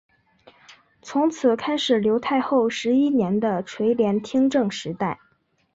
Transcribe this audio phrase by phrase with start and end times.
[1.03, 5.19] 从此开始刘太后十一年的垂帘听政时代。